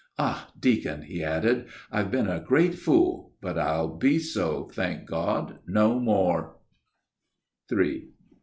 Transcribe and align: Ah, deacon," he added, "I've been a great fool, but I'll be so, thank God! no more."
Ah, 0.17 0.49
deacon," 0.59 1.03
he 1.03 1.23
added, 1.23 1.67
"I've 1.91 2.09
been 2.09 2.25
a 2.27 2.39
great 2.39 2.73
fool, 2.73 3.33
but 3.39 3.55
I'll 3.59 3.87
be 3.97 4.17
so, 4.17 4.67
thank 4.73 5.05
God! 5.05 5.59
no 5.67 5.99
more." 5.99 6.55